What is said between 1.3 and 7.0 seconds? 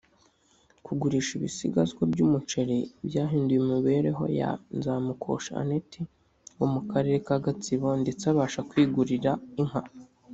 ibisigazwa by’umuceli byahinduye imibereho ya Nzamukosha Aneti wo mu